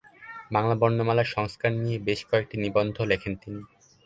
বাংলা 0.51 0.75
বর্ণমালার 0.75 1.33
সংস্কার 1.35 1.71
নিয়ে 1.75 1.97
বেশ 1.99 2.19
কয়েকটি 2.29 2.55
নিবন্ধ 2.57 2.95
লেখেন 3.11 3.33
তিনি। 3.35 3.61